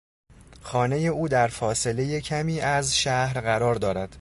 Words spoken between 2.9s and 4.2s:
شهر قرار دارد.